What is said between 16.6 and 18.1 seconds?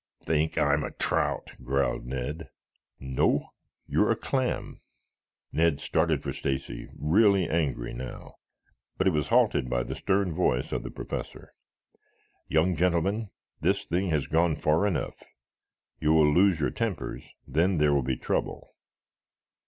tempers, then there will